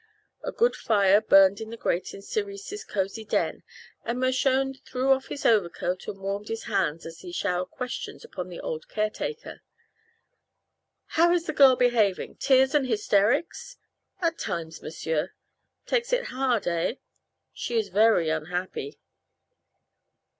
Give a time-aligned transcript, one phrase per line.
[0.43, 3.61] A good fire burned in the grate of Cerise's cosy den
[4.03, 8.49] and Mershone threw off his overcoat and warmed his hands as he showered questions upon
[8.49, 9.61] the old caretaker.
[11.05, 12.37] "How is the girl behaving?
[12.37, 13.77] Tears and hysterics?"
[14.19, 15.33] "At times, m'sieur."
[15.85, 16.95] "Takes it hard, eh?"
[17.53, 18.97] "She is very unhappy."